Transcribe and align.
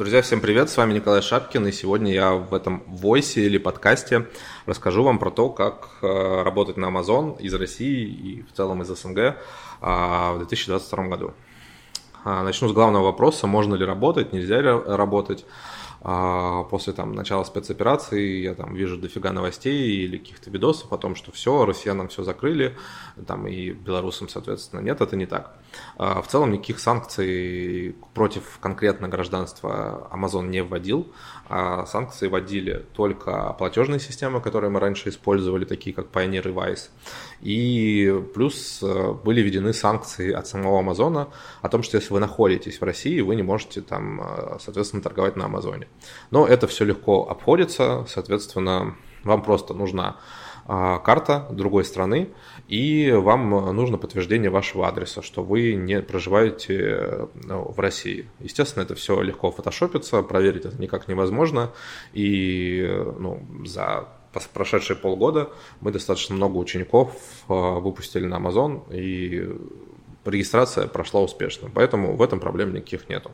Друзья, 0.00 0.22
всем 0.22 0.40
привет, 0.40 0.70
с 0.70 0.78
вами 0.78 0.94
Николай 0.94 1.20
Шапкин, 1.20 1.66
и 1.66 1.72
сегодня 1.72 2.10
я 2.10 2.32
в 2.32 2.54
этом 2.54 2.82
войсе 2.86 3.42
или 3.42 3.58
подкасте 3.58 4.28
расскажу 4.64 5.02
вам 5.02 5.18
про 5.18 5.30
то, 5.30 5.50
как 5.50 5.90
э, 6.00 6.42
работать 6.42 6.78
на 6.78 6.86
Amazon 6.86 7.38
из 7.38 7.52
России 7.52 8.08
и 8.08 8.42
в 8.50 8.56
целом 8.56 8.80
из 8.80 8.86
СНГ 8.88 9.36
а, 9.82 10.32
в 10.32 10.38
2022 10.38 11.04
году. 11.08 11.34
А, 12.24 12.42
начну 12.42 12.68
с 12.68 12.72
главного 12.72 13.04
вопроса, 13.04 13.46
можно 13.46 13.74
ли 13.74 13.84
работать, 13.84 14.32
нельзя 14.32 14.62
ли 14.62 14.70
работать. 14.70 15.44
А 16.02 16.64
после 16.64 16.94
там, 16.94 17.12
начала 17.12 17.44
спецоперации 17.44 18.40
я 18.42 18.54
там 18.54 18.74
вижу 18.74 18.96
дофига 18.96 19.32
новостей 19.32 20.04
или 20.04 20.16
каких-то 20.16 20.50
видосов 20.50 20.92
о 20.92 20.98
том, 20.98 21.14
что 21.14 21.30
все, 21.30 21.66
россиянам 21.66 22.08
все 22.08 22.22
закрыли, 22.22 22.74
там 23.26 23.46
и 23.46 23.70
белорусам, 23.70 24.28
соответственно, 24.28 24.80
нет, 24.80 25.00
это 25.00 25.16
не 25.16 25.26
так. 25.26 25.58
А 25.98 26.22
в 26.22 26.28
целом 26.28 26.52
никаких 26.52 26.78
санкций 26.80 27.94
против 28.14 28.58
конкретно 28.60 29.08
гражданства 29.08 30.08
Amazon 30.10 30.48
не 30.48 30.62
вводил, 30.62 31.12
а 31.48 31.84
санкции 31.84 32.28
вводили 32.28 32.86
только 32.94 33.54
платежные 33.58 34.00
системы, 34.00 34.40
которые 34.40 34.70
мы 34.70 34.80
раньше 34.80 35.10
использовали, 35.10 35.64
такие 35.64 35.94
как 35.94 36.06
Pioneer 36.06 36.48
и 36.48 36.52
Wise. 36.52 36.88
И 37.42 38.22
плюс 38.34 38.80
э, 38.82 39.12
были 39.12 39.42
введены 39.42 39.72
санкции 39.72 40.32
от 40.32 40.46
самого 40.46 40.78
Амазона 40.78 41.28
о 41.60 41.68
том, 41.68 41.82
что 41.82 41.96
если 41.96 42.12
вы 42.12 42.20
находитесь 42.20 42.80
в 42.80 42.84
России, 42.84 43.20
вы 43.20 43.34
не 43.34 43.42
можете 43.42 43.80
там, 43.80 44.20
э, 44.22 44.58
соответственно, 44.60 45.02
торговать 45.02 45.36
на 45.36 45.46
Амазоне. 45.46 45.88
Но 46.30 46.46
это 46.46 46.66
все 46.66 46.84
легко 46.84 47.28
обходится, 47.28 48.04
соответственно, 48.08 48.96
вам 49.24 49.42
просто 49.42 49.74
нужна 49.74 50.16
а, 50.66 50.98
карта 50.98 51.46
другой 51.50 51.84
страны, 51.84 52.28
и 52.68 53.10
вам 53.10 53.50
нужно 53.74 53.98
подтверждение 53.98 54.50
вашего 54.50 54.86
адреса, 54.86 55.22
что 55.22 55.42
вы 55.42 55.74
не 55.74 56.00
проживаете 56.00 57.28
ну, 57.34 57.72
в 57.72 57.80
России. 57.80 58.28
Естественно, 58.38 58.84
это 58.84 58.94
все 58.94 59.20
легко 59.20 59.50
фотошопится, 59.50 60.22
проверить 60.22 60.64
это 60.66 60.80
никак 60.80 61.08
невозможно, 61.08 61.72
и 62.12 62.88
ну, 63.18 63.42
за 63.66 64.08
прошедшие 64.54 64.96
полгода 64.96 65.50
мы 65.80 65.90
достаточно 65.90 66.36
много 66.36 66.56
учеников 66.56 67.16
выпустили 67.48 68.26
на 68.26 68.36
Amazon, 68.36 68.82
и 68.94 69.50
регистрация 70.24 70.86
прошла 70.86 71.20
успешно, 71.20 71.68
поэтому 71.74 72.14
в 72.14 72.22
этом 72.22 72.38
проблем 72.38 72.72
никаких 72.72 73.08
нету. 73.08 73.32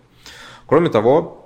Кроме 0.67 0.89
того, 0.89 1.46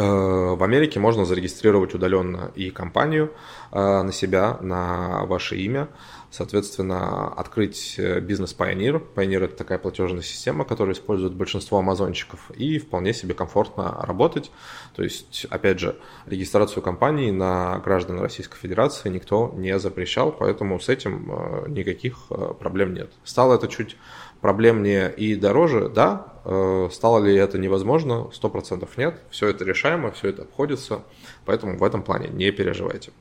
в 0.00 0.62
Америке 0.62 1.00
можно 1.00 1.24
зарегистрировать 1.24 1.94
удаленно 1.94 2.50
и 2.54 2.70
компанию 2.70 3.32
э, 3.72 4.02
на 4.02 4.12
себя, 4.12 4.58
на 4.60 5.24
ваше 5.24 5.56
имя. 5.56 5.88
Соответственно, 6.36 7.28
открыть 7.28 7.94
э, 7.96 8.20
бизнес 8.20 8.54
Pioneer. 8.54 9.02
Pioneer– 9.14 9.44
это 9.44 9.56
такая 9.56 9.78
платежная 9.78 10.20
система, 10.20 10.66
которую 10.66 10.94
используют 10.94 11.32
большинство 11.32 11.78
амазончиков, 11.78 12.50
и 12.50 12.78
вполне 12.78 13.14
себе 13.14 13.32
комфортно 13.32 14.02
работать. 14.02 14.50
То 14.94 15.02
есть, 15.02 15.46
опять 15.48 15.80
же, 15.80 15.96
регистрацию 16.26 16.82
компании 16.82 17.30
на 17.30 17.78
граждан 17.78 18.20
Российской 18.20 18.58
Федерации 18.58 19.08
никто 19.08 19.50
не 19.56 19.78
запрещал, 19.78 20.30
поэтому 20.30 20.78
с 20.78 20.90
этим 20.90 21.32
никаких 21.68 22.26
проблем 22.58 22.92
нет. 22.92 23.10
Стало 23.24 23.54
это 23.54 23.66
чуть 23.66 23.96
проблемнее 24.42 25.10
и 25.16 25.36
дороже, 25.36 25.88
да, 25.88 26.34
э, 26.44 26.88
стало 26.92 27.24
ли 27.24 27.34
это 27.34 27.56
невозможно, 27.56 28.30
100% 28.30 28.86
нет, 28.98 29.22
все 29.30 29.48
это 29.48 29.64
решаемо, 29.64 30.10
все 30.10 30.28
это 30.28 30.42
обходится, 30.42 31.02
поэтому 31.46 31.78
в 31.78 31.82
этом 31.82 32.02
плане 32.02 32.28
не 32.28 32.50
переживайте. 32.50 33.12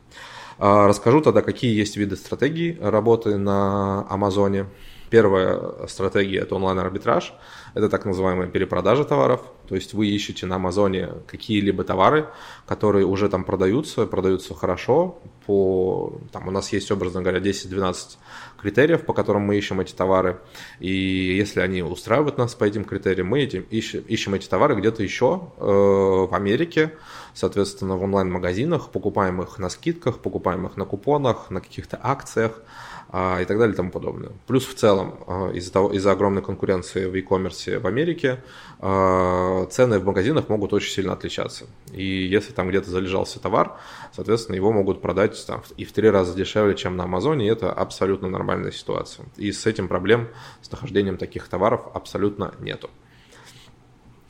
А, 0.58 0.88
расскажу 0.88 1.22
тогда, 1.22 1.42
какие 1.42 1.78
есть 1.78 1.98
виды 1.98 2.16
стратегий 2.16 2.78
работы 2.82 3.38
на 3.38 4.06
Амазоне. 4.10 4.68
Первая 5.10 5.88
стратегия– 5.88 6.40
это 6.42 6.56
онлайн-арбитраж. 6.56 7.34
Это 7.76 7.90
так 7.90 8.06
называемая 8.06 8.48
перепродажа 8.48 9.04
товаров. 9.04 9.42
То 9.68 9.76
есть 9.76 9.94
вы 9.94 10.08
ищете 10.08 10.46
на 10.46 10.56
Амазоне 10.56 11.10
какие-либо 11.28 11.84
товары, 11.84 12.30
которые 12.66 13.06
уже 13.06 13.28
там 13.28 13.44
продаются, 13.44 14.06
продаются 14.06 14.56
хорошо. 14.56 15.20
По, 15.46 16.18
там 16.32 16.48
у 16.48 16.52
нас 16.52 16.72
есть, 16.72 16.90
образно 16.90 17.22
говоря, 17.22 17.40
10-12 17.40 18.18
критериев, 18.62 19.06
по 19.06 19.14
которым 19.14 19.42
мы 19.42 19.58
ищем 19.58 19.82
эти 19.82 19.94
товары. 19.94 20.40
И 20.80 20.90
если 20.90 21.60
они 21.60 21.84
устраивают 21.84 22.38
нас 22.38 22.56
по 22.56 22.64
этим 22.64 22.86
критериям, 22.86 23.28
мы 23.28 23.42
этим, 23.42 23.66
ищем, 23.70 24.06
ищем 24.08 24.36
эти 24.36 24.48
товары 24.48 24.76
где-то 24.76 25.04
еще 25.04 25.52
э, 25.58 25.66
в 25.66 26.34
Америке, 26.34 26.94
соответственно, 27.34 27.98
в 27.98 28.04
онлайн-магазинах, 28.04 28.90
покупаем 28.90 29.42
их 29.42 29.60
на 29.60 29.70
скидках, 29.70 30.20
покупаем 30.20 30.66
их 30.66 30.78
на 30.78 30.86
купонах, 30.86 31.50
на 31.50 31.60
каких-то 31.60 32.00
акциях 32.02 32.62
а, 33.10 33.40
и 33.42 33.46
так 33.46 33.58
далее 33.58 33.74
и 33.74 33.78
тому 33.78 33.92
подобное. 33.92 34.32
Плюс 34.48 34.66
в 34.66 34.74
целом 34.74 35.20
а, 35.28 35.52
из-за, 35.52 35.72
того, 35.72 35.94
из-за 35.94 36.12
огромной 36.12 36.42
конкуренции 36.42 37.06
в 37.06 37.14
e-commerce 37.16 37.65
в 37.68 37.88
Америке 37.88 38.44
а, 38.80 39.66
цены 39.68 40.00
в 40.00 40.06
магазинах 40.06 40.50
могут 40.50 40.74
очень 40.74 40.92
сильно 40.92 41.14
отличаться. 41.14 41.66
И 41.92 42.04
если 42.04 42.54
там 42.54 42.70
где-то 42.70 42.90
залежался 42.90 43.40
товар, 43.40 43.78
соответственно, 44.14 44.56
его 44.56 44.72
могут 44.72 45.02
продать 45.02 45.44
там, 45.46 45.64
и 45.78 45.86
в 45.86 45.92
три 45.92 46.10
раза 46.10 46.36
дешевле, 46.36 46.76
чем 46.76 46.98
на 46.98 47.04
Амазоне, 47.06 47.48
и 47.48 47.50
это 47.50 47.72
абсолютно 47.72 48.30
нормальная 48.30 48.72
ситуация. 48.72 49.26
И 49.38 49.52
с 49.52 49.66
этим 49.66 49.88
проблем 49.88 50.30
с 50.62 50.72
нахождением 50.72 51.18
таких 51.18 51.48
товаров 51.48 51.88
абсолютно 51.94 52.54
нету. 52.60 52.90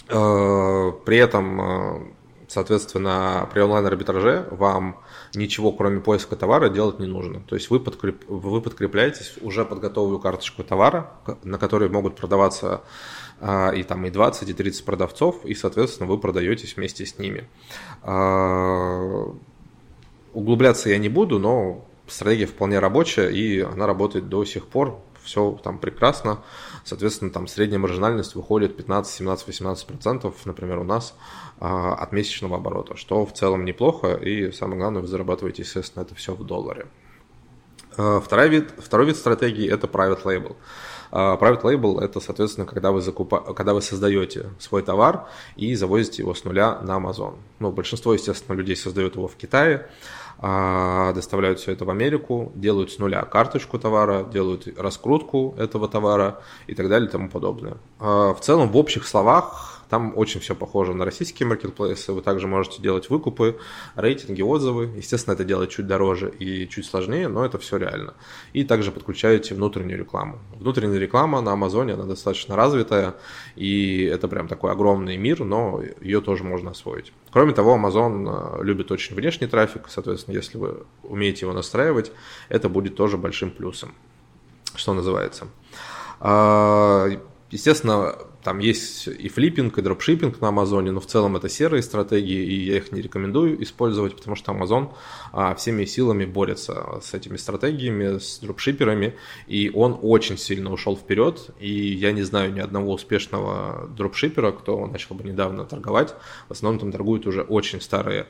При 0.08 1.18
этом 1.18 2.16
Соответственно, 2.48 3.50
при 3.52 3.60
онлайн-арбитраже 3.62 4.48
вам 4.52 5.00
ничего, 5.34 5.72
кроме 5.72 6.00
поиска 6.00 6.36
товара, 6.36 6.70
делать 6.70 7.00
не 7.00 7.08
нужно. 7.08 7.42
То 7.42 7.56
есть 7.56 7.70
вы, 7.70 7.80
подкреп, 7.80 8.24
вы 8.28 8.62
подкрепляетесь 8.62 9.36
уже 9.42 9.66
подготовленную 9.66 10.20
карточку 10.20 10.64
товара, 10.64 11.12
на 11.44 11.58
которой 11.58 11.90
могут 11.90 12.16
продаваться 12.16 12.68
а, 12.68 12.82
и 13.42 13.84
там 13.84 14.06
и 14.06 14.10
20, 14.10 14.50
и 14.50 14.54
30 14.54 14.86
продавцов, 14.86 15.44
и, 15.46 15.54
соответственно, 15.54 16.10
вы 16.10 16.18
продаетесь 16.18 16.76
вместе 16.76 17.06
с 17.06 17.20
ними. 17.20 17.48
А, 18.02 19.26
углубляться 20.34 20.90
я 20.90 20.98
не 20.98 21.10
буду, 21.10 21.38
но 21.40 21.86
стратегия 22.08 22.46
вполне 22.46 22.80
рабочая, 22.80 23.30
и 23.30 23.60
она 23.60 23.88
работает 23.88 24.30
до 24.30 24.46
сих 24.46 24.68
пор 24.68 25.00
все 25.26 25.60
там 25.64 25.80
прекрасно. 25.80 26.44
Соответственно, 26.84 27.32
там 27.32 27.48
средняя 27.48 27.80
маржинальность 27.80 28.36
выходит 28.36 28.78
15, 28.78 29.12
17, 29.12 29.48
18 29.48 29.88
процентов, 29.88 30.36
например, 30.46 30.80
у 30.80 30.84
нас 30.84 31.16
а, 31.60 31.96
от 31.96 32.12
месячного 32.12 32.58
оборота, 32.58 32.96
что 32.96 33.26
в 33.26 33.34
целом 33.34 33.66
неплохо, 33.66 34.14
и 34.14 34.52
самое 34.52 34.80
главное, 34.80 35.02
вы 35.02 35.08
зарабатываете, 35.08 35.64
естественно, 35.64 36.04
это 36.04 36.16
все 36.16 36.36
в 36.36 36.44
долларе. 36.44 36.88
А, 37.98 38.22
второй 38.22 38.50
вид, 38.50 38.74
второй 38.78 39.08
вид 39.08 39.18
стратегии– 39.18 39.68
это 39.72 39.88
private 39.88 40.24
label. 40.24 40.56
А, 41.18 41.38
private 41.38 41.62
label– 41.62 42.02
это, 42.02 42.20
соответственно, 42.20 42.66
когда 42.66 42.92
вы, 42.92 43.00
закупа... 43.00 43.40
когда 43.54 43.74
вы 43.74 43.82
создаете 43.82 44.50
свой 44.60 44.82
товар 44.82 45.30
и 45.56 45.74
завозите 45.74 46.24
его 46.24 46.34
с 46.34 46.44
нуля 46.44 46.80
на 46.82 46.98
Amazon. 46.98 47.36
Ну, 47.60 47.72
большинство, 47.72 48.14
естественно, 48.14 48.54
людей 48.54 48.76
создают 48.76 49.16
его 49.16 49.30
в 49.30 49.36
Китае, 49.38 49.88
а, 50.40 51.14
доставляют 51.14 51.60
все 51.60 51.72
это 51.72 51.86
в 51.86 51.90
Америку, 51.90 52.52
делают 52.54 52.92
с 52.92 53.00
нуля 53.00 53.22
карточку 53.22 53.80
товара, 53.80 54.26
делают 54.26 54.68
раскрутку 54.78 55.56
этого 55.58 55.88
товара 55.88 56.42
и 56.68 56.76
так 56.76 56.90
далее 56.90 57.08
и 57.08 57.12
тому 57.12 57.30
подобное. 57.30 57.78
А, 57.98 58.34
в 58.34 58.42
целом, 58.42 58.70
в 58.70 58.76
общих 58.76 59.08
словах, 59.08 59.75
там 59.90 60.14
очень 60.16 60.40
все 60.40 60.56
похоже 60.56 60.94
на 60.94 61.06
российские 61.06 61.48
маркетплейсы. 61.48 62.12
Вы 62.12 62.22
также 62.22 62.48
можете 62.48 62.82
делать 62.82 63.10
выкупы, 63.10 63.58
рейтинги, 63.96 64.42
отзывы. 64.42 64.92
Естественно, 64.96 65.34
это 65.34 65.44
делать 65.44 65.70
чуть 65.70 65.88
дороже 65.88 66.30
и 66.30 66.68
чуть 66.68 66.86
сложнее, 66.86 67.28
но 67.28 67.46
это 67.46 67.58
все 67.58 67.78
реально. 67.78 68.14
И 68.54 68.64
также 68.64 68.92
подключаете 68.92 69.56
внутреннюю 69.56 70.00
рекламу. 70.00 70.40
Внутренняя 70.56 71.00
реклама 71.00 71.42
на 71.42 71.54
Амазоне, 71.54 71.94
она 71.94 72.06
достаточно 72.06 72.56
развитая, 72.56 73.16
и 73.56 74.04
это 74.04 74.28
прям 74.28 74.48
такой 74.48 74.72
огромный 74.72 75.18
мир, 75.18 75.44
но 75.44 75.82
ее 76.02 76.22
тоже 76.22 76.44
можно 76.44 76.72
освоить. 76.72 77.14
Кроме 77.32 77.54
того, 77.54 77.76
Amazon 77.76 78.60
э, 78.60 78.64
любит 78.64 78.92
очень 78.92 79.16
внешний 79.16 79.48
трафик, 79.48 79.84
соответственно, 79.90 80.36
если 80.36 80.58
вы 80.58 80.86
умеете 81.04 81.46
его 81.46 81.54
настраивать, 81.54 82.12
это 82.50 82.70
будет 82.70 82.96
тоже 82.96 83.18
большим 83.18 83.52
плюсом, 83.52 83.94
что 84.76 84.94
называется. 84.94 85.48
А, 86.20 87.08
естественно, 87.52 88.16
там 88.46 88.60
есть 88.60 89.08
и 89.08 89.28
флиппинг, 89.28 89.76
и 89.80 89.82
дропшиппинг 89.82 90.40
на 90.40 90.50
Амазоне, 90.50 90.92
но 90.92 91.00
в 91.00 91.08
целом 91.08 91.36
это 91.36 91.50
серые 91.50 91.82
стратегии, 91.82 92.46
и 92.46 92.66
я 92.66 92.78
их 92.78 92.92
не 92.92 93.02
рекомендую 93.02 93.62
использовать, 93.64 94.16
потому 94.16 94.36
что 94.36 94.52
Амазон 94.52 94.92
а, 95.34 95.56
всеми 95.56 95.86
силами 95.86 96.26
борется 96.26 97.00
с 97.02 97.16
этими 97.16 97.38
стратегиями, 97.38 98.20
с 98.20 98.38
дропшиперами, 98.38 99.16
и 99.48 99.72
он 99.74 99.98
очень 100.00 100.38
сильно 100.38 100.72
ушел 100.72 100.96
вперед, 100.96 101.50
и 101.60 101.72
я 101.72 102.12
не 102.12 102.22
знаю 102.22 102.54
ни 102.54 102.60
одного 102.60 102.94
успешного 102.94 103.90
дропшипера, 103.98 104.52
кто 104.52 104.86
начал 104.86 105.16
бы 105.16 105.24
недавно 105.24 105.66
торговать, 105.66 106.14
в 106.48 106.52
основном 106.52 106.80
там 106.80 106.92
торгуют 106.92 107.26
уже 107.26 107.42
очень 107.42 107.82
старые 107.82 108.28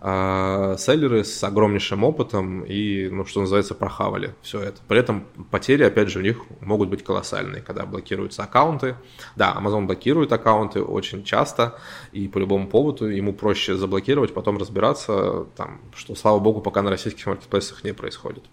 а 0.00 0.76
селлеры 0.76 1.24
с 1.24 1.42
огромнейшим 1.42 2.04
опытом 2.04 2.62
и, 2.62 3.08
ну, 3.08 3.24
что 3.24 3.40
называется, 3.40 3.74
прохавали 3.74 4.34
все 4.42 4.60
это. 4.60 4.80
При 4.86 4.98
этом 4.98 5.24
потери, 5.50 5.82
опять 5.82 6.08
же, 6.08 6.20
у 6.20 6.22
них 6.22 6.42
могут 6.60 6.88
быть 6.88 7.02
колоссальные, 7.02 7.62
когда 7.62 7.84
блокируются 7.84 8.44
аккаунты. 8.44 8.96
Да, 9.36 9.56
Amazon 9.58 9.86
блокирует 9.86 10.32
аккаунты 10.32 10.82
очень 10.82 11.24
часто 11.24 11.78
и 12.12 12.28
по 12.28 12.38
любому 12.38 12.68
поводу 12.68 13.06
ему 13.06 13.32
проще 13.32 13.76
заблокировать, 13.76 14.34
потом 14.34 14.58
разбираться, 14.58 15.46
там, 15.56 15.80
что, 15.94 16.14
слава 16.14 16.38
богу, 16.38 16.60
пока 16.60 16.82
на 16.82 16.90
российских 16.90 17.26
маркетплейсах 17.26 17.82
не 17.84 17.92
происходит. 17.92 18.44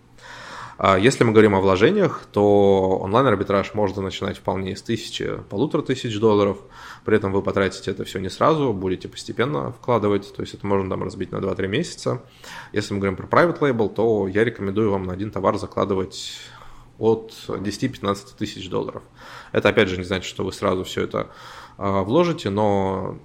А 0.77 0.97
если 0.99 1.23
мы 1.23 1.31
говорим 1.31 1.55
о 1.55 1.61
вложениях, 1.61 2.25
то 2.31 2.97
онлайн-арбитраж 3.01 3.73
можно 3.73 4.01
начинать 4.01 4.37
вполне 4.37 4.75
с 4.75 4.81
тысячи, 4.81 5.39
полутора 5.49 5.81
тысяч 5.81 6.19
долларов. 6.19 6.57
При 7.05 7.15
этом 7.15 7.31
вы 7.31 7.41
потратите 7.41 7.91
это 7.91 8.03
все 8.03 8.19
не 8.19 8.29
сразу, 8.29 8.73
будете 8.73 9.07
постепенно 9.07 9.71
вкладывать, 9.71 10.33
то 10.35 10.41
есть 10.41 10.53
это 10.53 10.67
можно 10.67 10.89
там 10.89 11.03
разбить 11.03 11.31
на 11.31 11.37
2-3 11.37 11.67
месяца. 11.67 12.21
Если 12.73 12.93
мы 12.93 12.99
говорим 12.99 13.15
про 13.15 13.27
private 13.27 13.59
label, 13.59 13.87
то 13.87 14.27
я 14.27 14.43
рекомендую 14.43 14.91
вам 14.91 15.03
на 15.03 15.13
один 15.13 15.31
товар 15.31 15.57
закладывать 15.57 16.39
от 16.97 17.33
10-15 17.47 18.37
тысяч 18.37 18.69
долларов. 18.69 19.03
Это 19.53 19.69
опять 19.69 19.89
же 19.89 19.97
не 19.97 20.03
значит, 20.03 20.25
что 20.25 20.43
вы 20.43 20.51
сразу 20.51 20.83
все 20.83 21.03
это 21.03 21.29
а, 21.77 22.03
вложите, 22.03 22.49
но 22.49 23.17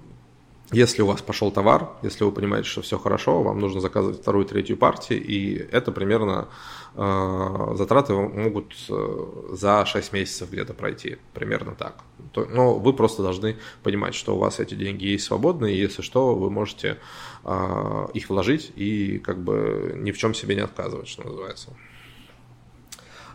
если 0.71 1.01
у 1.01 1.05
вас 1.05 1.21
пошел 1.21 1.51
товар, 1.51 1.89
если 2.01 2.23
вы 2.23 2.31
понимаете, 2.31 2.69
что 2.69 2.81
все 2.81 2.97
хорошо, 2.97 3.43
вам 3.43 3.59
нужно 3.59 3.81
заказывать 3.81 4.21
вторую, 4.21 4.45
третью 4.45 4.77
партию, 4.77 5.21
и 5.21 5.55
это 5.71 5.91
примерно 5.91 6.47
э, 6.95 7.73
затраты 7.75 8.13
могут 8.13 8.73
э, 8.89 9.25
за 9.51 9.85
6 9.85 10.13
месяцев 10.13 10.49
где-то 10.49 10.73
пройти, 10.73 11.17
примерно 11.33 11.75
так. 11.75 12.03
То, 12.31 12.45
но 12.45 12.75
вы 12.75 12.93
просто 12.93 13.21
должны 13.21 13.57
понимать, 13.83 14.15
что 14.15 14.35
у 14.35 14.39
вас 14.39 14.59
эти 14.59 14.75
деньги 14.75 15.05
есть 15.05 15.25
свободные, 15.25 15.75
и 15.75 15.79
если 15.79 16.01
что, 16.01 16.35
вы 16.35 16.49
можете 16.49 16.97
э, 17.43 18.07
их 18.13 18.29
вложить 18.29 18.71
и 18.75 19.19
как 19.19 19.43
бы 19.43 19.93
ни 19.97 20.11
в 20.11 20.17
чем 20.17 20.33
себе 20.33 20.55
не 20.55 20.61
отказывать, 20.61 21.09
что 21.09 21.23
называется. 21.23 21.73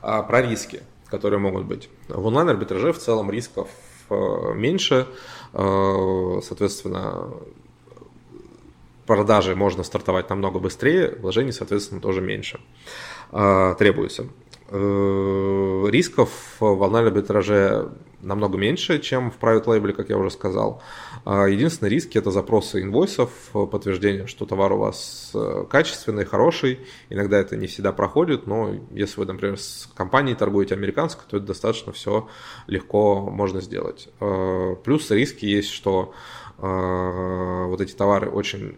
А 0.01 0.23
про 0.23 0.41
риски, 0.41 0.83
которые 1.09 1.39
могут 1.39 1.65
быть. 1.67 1.91
В 2.09 2.25
онлайн-арбитраже 2.27 2.93
в 2.93 2.99
целом 2.99 3.31
рисков 3.31 3.69
меньше, 4.11 5.07
Э, 5.59 6.41
соответственно, 6.43 7.31
продажи 9.07 9.57
можно 9.57 9.83
стартовать 9.85 10.29
намного 10.29 10.59
быстрее, 10.59 11.17
вложений, 11.19 11.53
соответственно, 11.53 12.01
тоже 12.03 12.21
меньше 12.21 12.61
э, 13.33 13.75
требуется. 13.79 14.27
Э, 14.69 15.87
рисков 15.89 16.31
в 16.61 16.83
онлайн-арбитраже 16.83 17.89
намного 18.21 18.59
меньше, 18.59 18.99
чем 18.99 19.31
в 19.31 19.39
private 19.39 19.65
label, 19.65 19.93
как 19.93 20.09
я 20.09 20.19
уже 20.19 20.31
сказал. 20.31 20.83
Единственный 21.25 21.89
риск– 21.89 22.11
это 22.17 22.31
запросы 22.31 22.83
инвойсов, 22.83 23.31
подтверждение, 23.53 24.27
что 24.27 24.47
товар 24.47 24.73
у 24.73 24.79
вас 24.79 25.35
качественный, 25.69 26.25
хороший. 26.25 26.87
Иногда 27.11 27.39
это 27.39 27.57
не 27.57 27.67
всегда 27.67 27.93
проходит, 27.93 28.47
но 28.47 28.75
если 28.91 29.21
вы, 29.21 29.27
например, 29.27 29.59
с 29.59 29.89
компанией 29.95 30.35
торгуете 30.37 30.75
американской, 30.75 31.25
то 31.29 31.37
это 31.37 31.47
достаточно 31.47 31.93
все 31.93 32.29
легко 32.67 33.21
можно 33.21 33.61
сделать. 33.61 34.09
Плюс 34.85 35.11
риски 35.11 35.45
есть, 35.45 35.71
что 35.71 36.15
вот 36.59 37.81
эти 37.81 37.93
товары 37.93 38.31
очень 38.31 38.77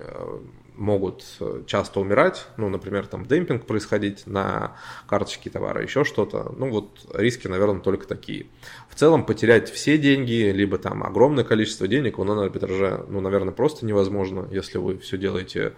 могут 0.79 1.25
э, 1.41 1.63
часто 1.67 2.01
умирать, 2.01 2.47
ну, 2.57 2.69
например, 2.69 3.07
там 3.07 3.27
демпинг 3.27 3.67
происходить 3.67 4.27
на 4.27 4.77
карточке 5.07 5.51
товара, 5.51 5.83
еще 5.83 6.05
что-то. 6.05 6.55
Ну, 6.57 6.71
вот 6.71 7.07
риски, 7.13 7.49
наверное, 7.49 7.81
только 7.81 8.07
такие. 8.07 8.47
В 8.89 8.95
целом 8.95 9.25
потерять 9.25 9.71
все 9.71 9.99
деньги, 9.99 10.51
либо 10.51 10.79
там 10.79 11.03
огромное 11.03 11.45
количество 11.45 11.89
денег 11.89 12.19
в 12.19 12.21
онлайн-арбитраже, 12.21 13.05
ну, 13.09 13.21
наверное, 13.21 13.53
просто 13.53 13.85
невозможно, 13.85 14.49
если 14.51 14.79
вы 14.79 14.99
все 14.99 15.19
делаете 15.19 15.75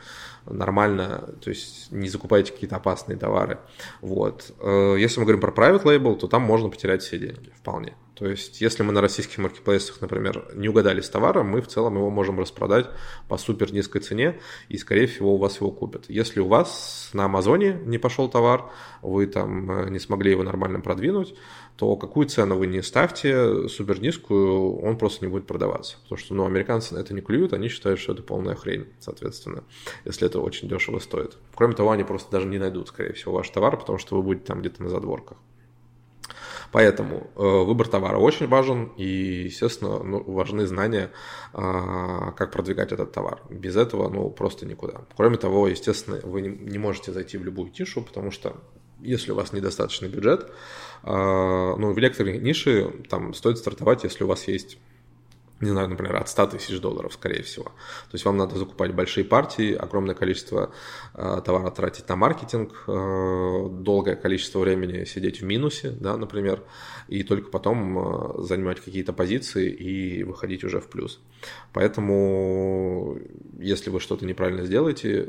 нормально, 0.47 1.35
то 1.41 1.50
есть 1.50 1.91
не 1.91 2.08
закупаете 2.08 2.52
какие-то 2.52 2.76
опасные 2.76 3.17
товары. 3.17 3.58
Вот. 4.02 4.52
Э, 4.61 4.97
если 4.99 5.20
мы 5.20 5.26
говорим 5.26 5.41
про 5.41 5.50
private 5.50 5.85
label, 5.85 6.17
то 6.17 6.29
там 6.29 6.43
можно 6.43 6.69
потерять 6.69 7.02
все 7.02 7.19
деньги 7.19 7.50
вполне. 7.56 7.94
То 8.15 8.27
есть, 8.27 8.61
если 8.61 8.83
мы 8.83 8.93
на 8.93 9.01
российских 9.01 9.39
маркетплейсах, 9.39 10.01
например, 10.01 10.47
не 10.55 10.69
угадали 10.69 11.01
с 11.01 11.09
товаром, 11.09 11.49
мы 11.49 11.62
в 11.62 11.69
целом 11.69 11.97
его 11.97 12.11
можем 12.11 12.39
распродать 12.39 12.87
по 13.29 13.39
супер 13.39 13.73
низкой 13.73 14.01
цене, 14.01 14.41
и, 14.69 14.77
скорее 14.77 15.07
всего, 15.07 15.35
у 15.35 15.39
вас 15.39 15.57
его 15.57 15.71
купят. 15.71 16.05
Если 16.09 16.41
у 16.41 16.47
вас 16.47 17.11
на 17.15 17.25
Амазоне 17.25 17.81
не 17.87 17.99
пошел 17.99 18.29
товар, 18.29 18.71
вы 19.01 19.27
там 19.27 19.71
э, 19.71 19.91
не 19.91 19.99
смогли 19.99 20.33
его 20.33 20.43
нормально 20.43 20.81
продвинуть, 20.81 21.35
то 21.77 21.97
какую 21.97 22.27
цену 22.27 22.57
вы 22.57 22.67
не 22.67 22.83
ставьте, 22.83 23.69
супер 23.69 24.03
низкую, 24.03 24.81
он 24.81 24.99
просто 24.99 25.25
не 25.25 25.31
будет 25.31 25.47
продаваться. 25.47 25.97
Потому 26.03 26.19
что, 26.19 26.35
ну, 26.35 26.45
американцы 26.45 26.95
на 26.95 26.99
это 26.99 27.15
не 27.15 27.23
клюют, 27.23 27.55
они 27.55 27.69
считают, 27.69 28.01
что 28.01 28.12
это 28.12 28.23
полная 28.23 28.55
хрень, 28.55 28.87
соответственно, 28.99 29.65
если 30.05 30.27
это 30.27 30.41
очень 30.41 30.69
дешево 30.69 30.99
стоит. 30.99 31.39
Кроме 31.55 31.75
того, 31.75 31.91
они 31.91 32.05
просто 32.05 32.31
даже 32.31 32.47
не 32.47 32.59
найдут, 32.59 32.89
скорее 32.89 33.15
всего, 33.15 33.33
ваш 33.33 33.49
товар, 33.49 33.79
потому 33.79 33.99
что 33.99 34.17
вы 34.17 34.23
будете 34.23 34.45
там 34.45 34.61
где-то 34.61 34.83
на 34.83 34.91
задворках. 34.91 35.39
Поэтому 36.72 37.31
э, 37.34 37.43
выбор 37.43 37.88
товара 37.88 38.19
очень 38.19 38.46
важен, 38.46 38.93
и, 38.96 39.44
естественно, 39.44 40.02
ну, 40.02 40.22
важны 40.22 40.67
знания, 40.67 41.11
э, 41.52 42.32
как 42.37 42.52
продвигать 42.52 42.93
этот 42.93 43.12
товар. 43.12 43.43
Без 43.50 43.76
этого, 43.76 44.08
ну, 44.08 44.31
просто 44.31 44.67
никуда. 44.67 45.02
Кроме 45.17 45.37
того, 45.37 45.67
естественно, 45.67 46.20
вы 46.22 46.43
не, 46.43 46.78
можете 46.78 47.12
зайти 47.12 47.38
в 47.38 47.44
любую 47.44 47.70
тишу, 47.70 48.02
потому 48.02 48.31
что 48.31 48.56
если 49.00 49.32
у 49.32 49.34
вас 49.34 49.52
недостаточный 49.52 50.08
бюджет, 50.08 50.43
э, 51.02 51.06
ну, 51.11 51.93
в 51.93 51.99
лекторной 51.99 52.38
нише 52.38 52.93
там 53.08 53.34
стоит 53.34 53.58
стартовать, 53.58 54.05
если 54.05 54.23
у 54.23 54.28
вас 54.28 54.46
есть 54.46 54.78
не 55.61 55.71
знаю, 55.71 55.89
например, 55.89 56.17
от 56.17 56.29
100 56.29 56.47
тысяч 56.47 56.81
долларов, 56.81 57.12
скорее 57.12 57.43
всего. 57.43 57.65
То 57.65 58.15
есть 58.15 58.25
вам 58.25 58.37
надо 58.37 58.59
закупать 58.59 58.95
большие 58.95 59.25
партии, 59.25 59.75
огромное 59.75 60.15
количество 60.15 60.73
э, 61.15 61.43
товара 61.45 61.71
тратить 61.71 62.09
на 62.09 62.17
маркетинг, 62.17 62.85
э, 62.87 63.69
долгое 63.71 64.17
количество 64.17 64.61
времени 64.61 65.05
сидеть 65.05 65.41
в 65.41 65.45
минусе, 65.45 65.91
да, 65.91 66.17
например, 66.17 66.62
и 67.09 67.23
только 67.23 67.51
потом 67.51 67.99
э, 67.99 68.43
занимать 68.43 68.81
какие-то 68.81 69.12
позиции 69.12 69.71
и 69.71 70.23
выходить 70.23 70.65
уже 70.65 70.81
в 70.81 70.89
плюс. 70.89 71.21
Поэтому, 71.73 73.19
если 73.59 73.91
вы 73.91 74.01
что-то 74.01 74.25
неправильно 74.25 74.65
сделаете, 74.65 75.29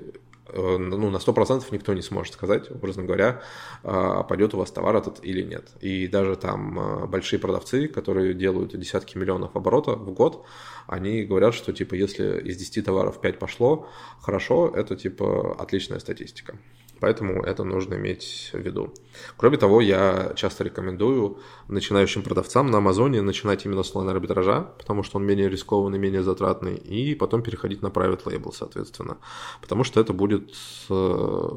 ну, 0.53 1.09
на 1.09 1.18
100% 1.18 1.63
никто 1.71 1.94
не 1.94 2.01
сможет 2.01 2.33
сказать, 2.33 2.69
образно 2.71 3.03
говоря, 3.03 3.42
а, 3.83 4.24
пойдет 4.24 4.53
у 4.53 4.57
вас 4.57 4.71
товар 4.71 4.95
этот 4.95 5.24
или 5.24 5.42
нет. 5.42 5.69
И 5.81 6.07
даже 6.07 6.36
там 6.36 6.80
а, 6.80 7.07
большие 7.07 7.39
продавцы, 7.39 7.88
которые 7.88 8.33
делают 8.33 8.77
десятки 8.77 9.18
миллионов 9.18 9.56
оборотов 9.56 10.00
в 10.00 10.12
год, 10.12 10.45
они 10.88 11.24
говорят, 11.24 11.53
что 11.53 11.74
типа 11.74 11.95
если 11.95 12.42
из 12.42 12.57
10 12.57 12.86
товаров 12.86 13.21
5 13.21 13.39
пошло, 13.39 13.88
хорошо, 14.19 14.71
это 14.75 14.95
типа 14.95 15.56
отличная 15.59 16.00
статистика. 16.00 16.57
Поэтому 17.01 17.42
это 17.42 17.63
нужно 17.63 17.95
иметь 17.95 18.51
в 18.53 18.59
виду. 18.59 18.94
Кроме 19.36 19.57
того, 19.57 19.81
я 19.81 20.33
часто 20.36 20.63
рекомендую 20.63 21.39
начинающим 21.68 22.21
продавцам 22.21 22.69
на 22.69 22.77
Амазоне 22.77 23.24
начинать 23.24 23.65
именно 23.65 23.81
с 23.81 23.95
онлайн-арбитража, 23.95 24.69
потому 24.77 25.01
что 25.01 25.18
он 25.18 25.25
менее 25.25 25.50
рискованный, 25.50 25.98
менее 25.98 26.21
затратный, 26.21 26.75
и 26.75 27.15
потом 27.15 27.42
переходить 27.42 27.81
на 27.81 27.88
private 27.88 28.24
label, 28.25 28.51
соответственно. 28.53 29.18
Потому 29.62 29.83
что 29.83 30.00
это 30.00 30.13
будет, 30.13 30.53
э, 30.92 31.50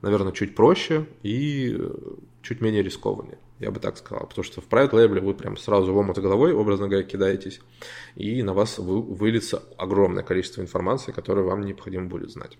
наверное, 0.00 0.32
чуть 0.32 0.54
проще 0.54 1.06
и 1.24 1.76
чуть 2.42 2.60
менее 2.60 2.84
рискованнее, 2.84 3.38
я 3.58 3.72
бы 3.72 3.80
так 3.80 3.96
сказал. 3.98 4.28
Потому 4.28 4.44
что 4.44 4.60
в 4.60 4.68
private 4.68 4.92
label 4.92 5.20
вы 5.22 5.34
прям 5.34 5.56
сразу 5.56 5.92
в 5.92 5.96
омут 5.96 6.18
головой, 6.18 6.52
образно 6.52 6.86
говоря, 6.86 7.04
кидаетесь, 7.04 7.60
и 8.14 8.44
на 8.44 8.54
вас 8.54 8.78
выльется 8.78 9.60
огромное 9.76 10.22
количество 10.22 10.60
информации, 10.60 11.10
которую 11.10 11.48
вам 11.48 11.62
необходимо 11.62 12.06
будет 12.06 12.30
знать. 12.30 12.56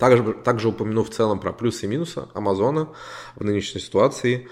Также, 0.00 0.32
также 0.32 0.68
упомяну 0.68 1.04
в 1.04 1.10
целом 1.10 1.38
про 1.38 1.52
плюсы 1.52 1.84
и 1.84 1.88
минусы 1.88 2.24
Амазона 2.32 2.88
в 3.36 3.44
нынешней 3.44 3.82
ситуации. 3.82 4.48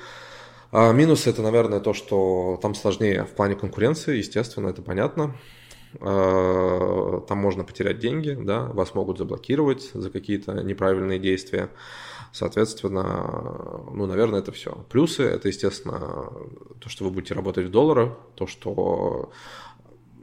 А, 0.71 0.93
минус 0.93 1.26
это, 1.26 1.40
наверное, 1.40 1.81
то, 1.81 1.95
что 1.95 2.59
там 2.61 2.75
сложнее 2.75 3.25
в 3.25 3.31
плане 3.31 3.55
конкуренции, 3.55 4.19
естественно, 4.19 4.69
это 4.69 4.83
понятно. 4.83 5.35
А, 6.00 7.25
там 7.26 7.38
можно 7.38 7.64
потерять 7.64 7.99
деньги, 7.99 8.37
да, 8.38 8.67
вас 8.67 8.95
могут 8.95 9.17
заблокировать 9.17 9.90
за 9.95 10.11
какие-то 10.11 10.52
неправильные 10.62 11.19
действия. 11.19 11.71
Соответственно, 12.31 13.87
ну, 13.90 14.05
наверное, 14.05 14.40
это 14.40 14.52
все. 14.52 14.85
Плюсы 14.90 15.23
это, 15.23 15.49
естественно, 15.49 16.31
то, 16.78 16.90
что 16.90 17.05
вы 17.05 17.11
будете 17.11 17.33
работать 17.33 17.69
в 17.69 17.71
долларах, 17.71 18.19
то, 18.35 18.47
что 18.47 19.33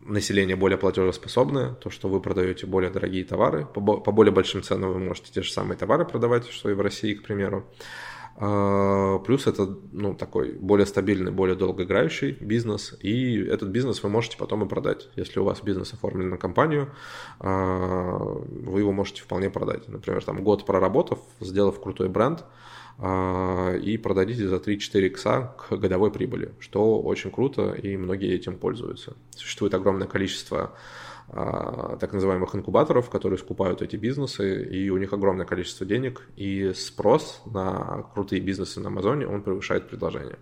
население 0.05 0.55
более 0.55 0.77
платежеспособное, 0.77 1.73
то, 1.73 1.89
что 1.89 2.07
вы 2.07 2.21
продаете 2.21 2.65
более 2.67 2.91
дорогие 2.91 3.25
товары, 3.25 3.65
по, 3.65 3.81
более 3.81 4.31
большим 4.31 4.61
ценам 4.61 4.93
вы 4.93 4.99
можете 4.99 5.31
те 5.31 5.41
же 5.41 5.51
самые 5.51 5.77
товары 5.77 6.05
продавать, 6.05 6.47
что 6.47 6.69
и 6.69 6.73
в 6.73 6.81
России, 6.81 7.13
к 7.13 7.23
примеру. 7.23 7.65
А, 8.37 9.19
плюс 9.19 9.47
это 9.47 9.77
ну, 9.93 10.13
такой 10.13 10.53
более 10.53 10.85
стабильный, 10.85 11.31
более 11.31 11.55
долгоиграющий 11.55 12.31
бизнес, 12.41 12.93
и 12.99 13.41
этот 13.41 13.69
бизнес 13.69 14.03
вы 14.03 14.09
можете 14.09 14.37
потом 14.37 14.65
и 14.65 14.67
продать. 14.67 15.07
Если 15.15 15.39
у 15.39 15.45
вас 15.45 15.61
бизнес 15.61 15.93
оформлен 15.93 16.29
на 16.29 16.37
компанию, 16.37 16.91
а, 17.39 18.17
вы 18.17 18.81
его 18.81 18.91
можете 18.91 19.21
вполне 19.21 19.49
продать. 19.49 19.87
Например, 19.87 20.23
там 20.23 20.43
год 20.43 20.65
проработав, 20.65 21.19
сделав 21.39 21.81
крутой 21.81 22.09
бренд, 22.09 22.43
и 22.97 23.97
продадите 23.97 24.47
за 24.47 24.55
3-4 24.55 25.07
икса 25.07 25.53
к 25.57 25.75
годовой 25.75 26.11
прибыли, 26.11 26.53
что 26.59 27.01
очень 27.01 27.29
круто, 27.29 27.73
и 27.73 27.97
многие 27.97 28.33
этим 28.33 28.57
пользуются. 28.57 29.15
Существует 29.31 29.73
огромное 29.73 30.07
количество 30.07 30.57
а, 30.61 30.75
так 31.27 32.13
называемых 32.13 32.55
инкубаторов, 32.55 33.09
которые 33.09 33.39
скупают 33.39 33.81
эти 33.81 33.95
бизнесы, 33.95 34.63
и 34.63 34.89
у 34.89 34.97
них 34.97 35.11
огромное 35.11 35.45
количество 35.45 35.85
денег, 35.85 36.21
и 36.35 36.71
спрос 36.73 37.41
на 37.45 38.05
крутые 38.13 38.41
бизнесы 38.41 38.79
на 38.79 38.87
Амазоне, 38.87 39.27
он 39.27 39.41
превышает 39.41 39.89
предложение. 39.89 40.37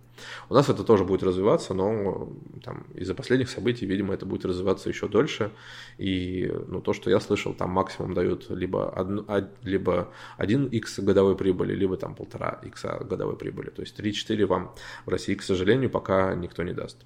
У 0.50 0.54
нас 0.54 0.70
это 0.70 0.84
тоже 0.84 1.06
будет 1.06 1.24
развиваться, 1.24 1.74
но 1.74 2.30
там, 2.64 2.86
из-за 2.96 3.16
последних 3.16 3.50
событий, 3.50 3.86
видимо, 3.86 4.14
это 4.14 4.26
будет 4.26 4.46
развиваться 4.46 4.90
еще 4.90 5.08
дольше, 5.08 5.52
и 5.98 6.54
ну, 6.68 6.82
то, 6.82 6.92
что 6.94 7.10
я 7.10 7.20
слышал, 7.22 7.54
там 7.54 7.70
максимум 7.72 8.14
дают 8.14 8.50
либо, 8.50 8.90
одну, 8.90 9.26
либо 9.64 10.10
1x 10.38 11.02
годовой 11.02 11.38
прибыли, 11.38 11.74
либо 11.74 11.96
там 11.96 12.14
полтора 12.14 12.60
x 12.62 12.86
годовой 13.02 13.38
прибыли, 13.38 13.70
то 13.70 13.82
есть 13.82 13.98
3-4 13.98 14.46
вам 14.46 14.76
в 15.06 15.10
России, 15.10 15.36
к 15.36 15.44
сожалению, 15.44 15.90
пока 15.90 16.36
никто 16.36 16.64
не 16.64 16.74
даст. 16.74 16.98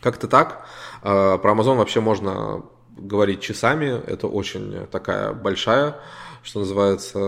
Как-то 0.00 0.28
так. 0.28 0.66
А, 1.02 1.38
про 1.38 1.52
Amazon 1.52 1.76
вообще 1.76 2.00
можно 2.00 2.62
говорить 2.96 3.40
часами. 3.40 4.00
Это 4.06 4.26
очень 4.26 4.86
такая 4.90 5.32
большая, 5.32 5.96
что 6.42 6.60
называется, 6.60 7.18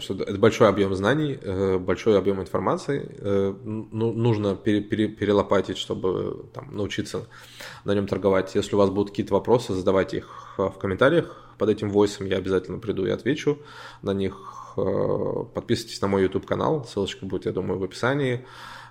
что 0.00 0.14
это 0.14 0.38
большой 0.38 0.68
объем 0.68 0.94
знаний, 0.94 1.38
э, 1.40 1.78
большой 1.78 2.18
объем 2.18 2.40
информации. 2.40 3.08
Э, 3.18 3.54
ну, 3.64 4.12
нужно 4.12 4.54
пере, 4.54 4.80
пере, 4.80 5.08
перелопатить, 5.08 5.78
чтобы 5.78 6.46
там, 6.52 6.74
научиться 6.74 7.26
на 7.84 7.94
нем 7.94 8.06
торговать. 8.06 8.54
Если 8.54 8.74
у 8.74 8.78
вас 8.78 8.90
будут 8.90 9.10
какие-то 9.10 9.34
вопросы, 9.34 9.72
задавайте 9.72 10.18
их 10.18 10.54
в 10.58 10.72
комментариях 10.72 11.44
под 11.58 11.70
этим 11.70 11.90
войсом. 11.90 12.26
Я 12.26 12.36
обязательно 12.36 12.78
приду 12.78 13.06
и 13.06 13.10
отвечу 13.10 13.58
на 14.02 14.12
них. 14.12 14.74
Э, 14.76 15.44
подписывайтесь 15.54 16.00
на 16.02 16.08
мой 16.08 16.22
YouTube 16.22 16.46
канал, 16.46 16.84
ссылочка 16.84 17.24
будет, 17.26 17.46
я 17.46 17.52
думаю, 17.52 17.78
в 17.78 17.84
описании. 17.84 18.44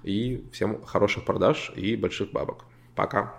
И 0.03 0.43
всем 0.51 0.83
хороших 0.83 1.25
продаж 1.25 1.71
и 1.75 1.95
больших 1.95 2.31
бабок. 2.31 2.65
Пока. 2.95 3.35